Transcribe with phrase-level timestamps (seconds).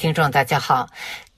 [0.00, 0.88] 听众，大家好。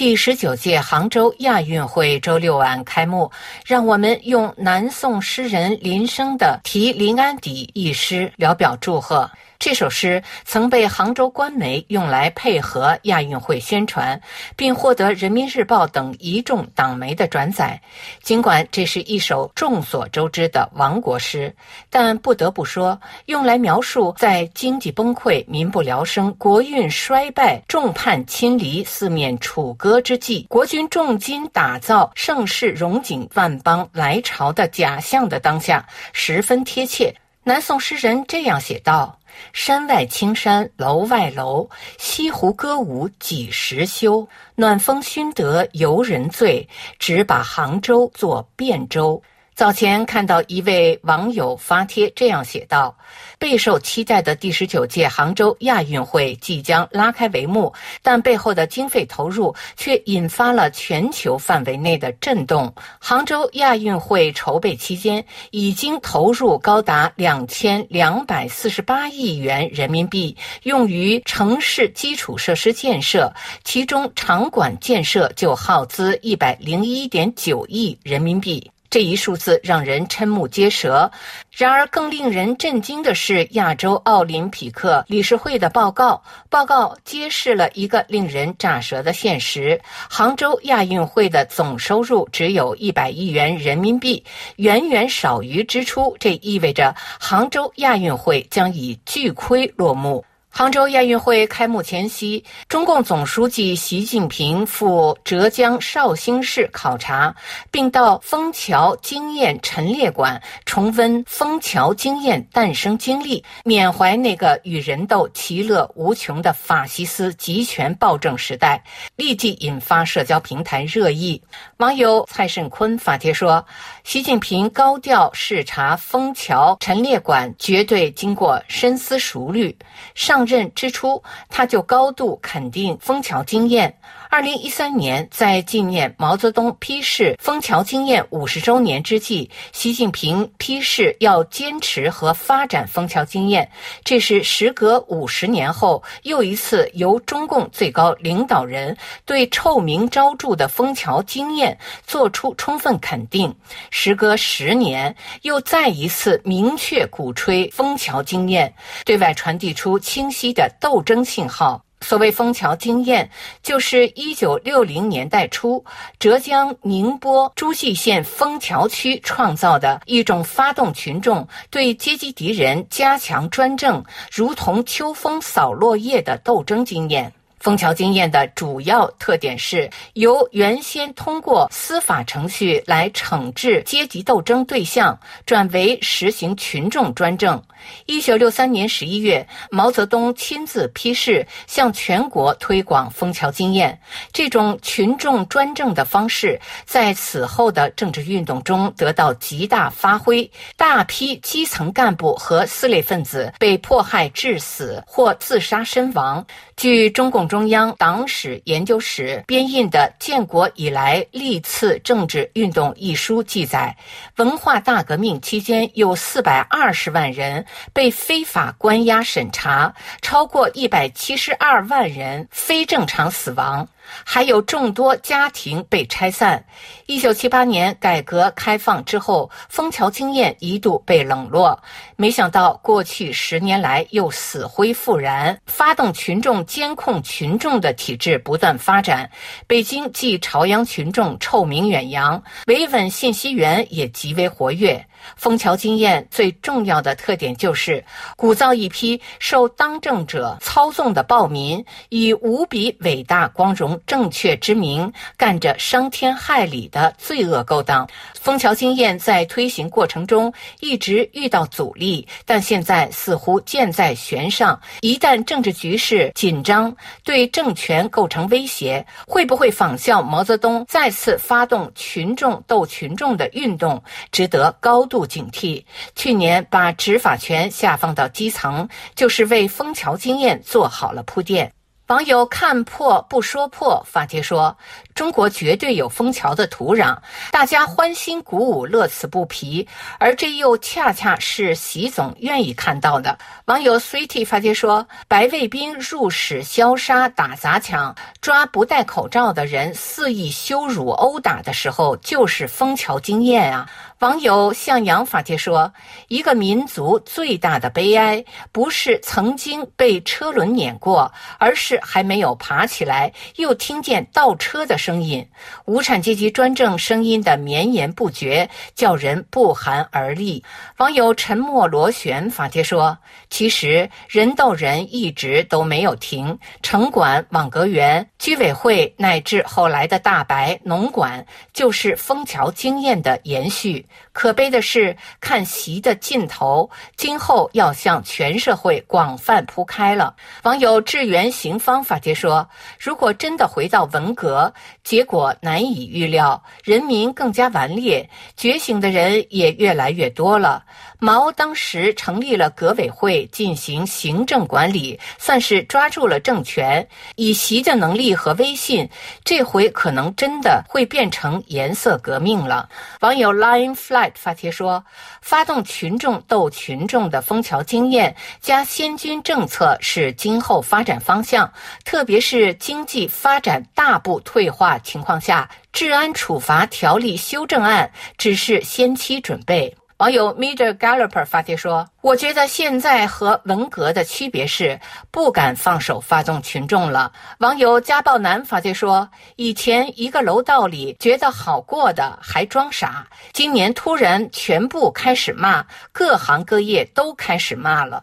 [0.00, 3.30] 第十九届杭州亚运会周六晚开幕，
[3.66, 9.30] 让我们用南宋诗人林升的《题临安邸》一诗聊表祝贺。
[9.58, 14.18] 这首诗曾被杭州官媒用来配合亚运会宣传，
[14.56, 17.78] 并获得《人民日报》等一众党媒的转载。
[18.22, 21.54] 尽管这是一首众所周知的亡国诗，
[21.90, 37.14] 但不得不说，用来描述在经济崩溃、民不聊生、国运衰败、众叛亲离、四面楚歌之际，国君重金打造盛世荣景、万邦来朝的假象的当下，十分贴切。
[37.42, 39.18] 南宋诗人这样写道。
[39.54, 44.28] 山外青山楼外楼，西湖歌舞几时休？
[44.54, 46.68] 暖风熏得游人醉，
[46.98, 49.22] 只把杭州作汴州。
[49.60, 52.96] 早前看到一位网友发帖这样写道
[53.38, 62.74] ：“备受期待的第十九届杭州亚运会即将拉开帷幕，但背后的经费投入却引发了全球范围内的震动。
[62.98, 81.10] 杭州亚运会筹备期间，已经投入高达两千两百四十八亿元人民币，用于城市基础设施建设，其中场馆建设就耗资一百零一点九亿人民币。”这一数字让人瞠目结舌。
[81.56, 86.22] 然而，更令人震惊的是亚洲奥林匹克理事会的报告。
[86.48, 94.24] 报告揭示了一个令人咋舌的现实：杭州亚运会的总收入只有一百亿元人民币，
[94.56, 96.16] 远远少于支出。
[96.18, 100.24] 这意味着杭州亚运会将以巨亏落幕。
[100.52, 107.34] 杭州亚运会开幕前夕，中共总书记习近平赴浙江绍兴市考察，
[107.70, 118.82] 并到枫桥经验陈列馆重温枫桥经验诞生经历，缅怀那个与人斗其乐无穷的法西斯集权暴政时代，
[119.14, 121.40] 立即引发社交平台热议。
[121.76, 123.64] 网友蔡胜坤发帖说
[124.02, 129.74] ：“习近平高调视察枫桥陈列馆，绝对经过深思熟虑。”
[130.14, 130.39] 上。
[130.40, 133.94] 上任之初，他就高度肯定枫桥经验。
[134.30, 143.68] 二零一三年，在纪念毛泽东批示枫桥经验五十周年之际，习近平批示要坚持和发展枫桥经验。
[144.02, 148.96] 这是时隔五十年后又一次由中共最高领导人
[149.26, 151.76] 对臭名昭著的枫桥经验
[152.06, 153.54] 做出充分肯定。
[153.90, 158.72] 时隔十年，又再一次明确鼓吹枫桥经验，
[159.04, 161.84] 对外传递出清晰的斗争信号。
[162.02, 163.30] 所谓枫桥经验，
[163.62, 165.84] 就是一九六零年代初
[166.18, 174.02] 浙江宁波诸暨县枫桥区创造的一种发动群众对阶级敌人加强专政，
[174.32, 177.30] 如同秋风扫落叶的斗争经验。
[177.60, 187.62] 枫桥经验的主要特点是由原先通过司法程序来惩治阶级斗争对象，转为实行群众专政。
[188.06, 193.98] 一九六三年十一月，毛泽东亲自批示，向全国推广枫桥经验。
[194.32, 206.44] 这种群众专政的方式，在此后的政治运动中得到极大发挥，大批基层干部和撕裂分子被迫害致死或自杀身亡。
[206.80, 213.94] 据中共中央党史研究室编印的《建国以来历次政治运动》一书记载，
[214.36, 223.86] 文化大革命期间有四百二十万人被非法关押审查，超过一百七十二万人非正常死亡。
[224.24, 226.64] 还有众多家庭被拆散。
[227.06, 231.82] 一九七八年改革开放之后，枫桥经验一度被冷落，
[232.16, 239.30] 没想到过去十年来又死灰复燃，发动群众监控群众的体制不断发展。
[239.66, 245.06] 北京继朝阳群众臭名远扬，维稳信息源也极为活跃。
[245.36, 248.04] 枫桥经验最重要的特点就是
[248.36, 258.08] 鼓噪一批受当政者操纵的暴民，以无比伟大、光荣、正确之名，干着伤天害理的罪恶勾当。
[258.40, 260.50] 枫桥经验在推行过程中
[260.80, 264.80] 一直遇到阻力，但现在似乎箭在弦上。
[265.02, 274.02] 一旦政治局势紧张，对政权构成威胁，会不会仿效毛泽东再次发动群众斗群众的运动，
[274.32, 275.10] 值得高。
[275.10, 275.84] 度警惕。
[276.14, 281.72] 去年把执法权下放到基层，就是为枫桥经验做好了铺垫。
[282.10, 284.76] 网友看破不说破发帖说
[285.14, 287.16] ：“中国绝对有枫桥的土壤，
[287.52, 289.86] 大家欢欣鼓舞，乐此不疲。
[290.18, 303.88] 而这又恰恰是习总愿意看到的。”网友 C T 发帖说：“白卫兵入室消杀、打砸抢、抓不戴口罩的人，肆意羞辱、殴打的时候，就是枫桥经验啊。”
[304.20, 305.94] 网友向阳法帖说
[306.28, 315.48] ：“一个民族最大的悲哀，不是曾经被车轮碾过，而是还没有爬起来，又听见倒车的声音。
[315.86, 320.62] 无产阶级专政声音的绵延不绝，叫人不寒而栗。”
[320.98, 323.16] 网友沉默螺旋法帖说
[323.48, 340.34] ：“其实人斗人一直都没有停，城管、网格员、居委会乃至后来的大白、农管，就是枫桥经验的延续。”可悲的是，看习的尽头，今后要向全社会广泛铺开了。
[340.62, 342.68] 网友志源行方法帖说
[342.98, 344.72] ：“如果真的回到文革，
[345.04, 350.84] 结果难以预料，人民更加顽劣，觉醒的人也越来越多了。
[351.18, 357.06] 毛当时成立了革委会进行行政管理，算是抓住了政权。
[357.36, 359.08] 以习的能力和威信，
[359.44, 362.88] 这回可能真的会变成颜色革命了。”
[363.20, 363.99] 网友 Line。
[364.00, 365.04] Flight 发帖说，
[365.42, 371.70] 发动群众斗群众的枫桥经验加先军政策是今后发展方向，
[372.04, 379.94] 特别是经济发展大步退化情况下，治安处罚条例修正案只是先期准备。
[380.20, 385.00] 网友 Meter Galloper 发帖说：“我觉得现在和文革的区别是
[385.30, 389.26] 不敢放手发动群众了。”网友家暴男发帖说
[389.56, 395.82] ：“以前一个楼道里觉得好过的还装傻，今年突然全部开始骂，
[396.12, 398.22] 各行各业都开始骂了。”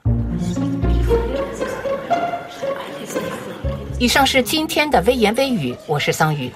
[3.98, 6.52] 以上是今天的微言微语，我是桑宇。